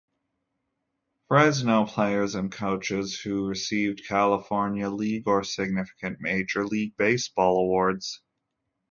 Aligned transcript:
Fresno 1.27 1.85
players 1.85 2.33
and 2.33 2.51
coaches 2.51 3.19
who 3.21 3.45
received 3.45 4.01
California 4.09 4.89
League 4.89 5.27
or 5.27 5.43
significant 5.43 6.17
Major 6.19 6.65
League 6.65 6.97
Baseball 6.97 7.59
awards. 7.59 8.19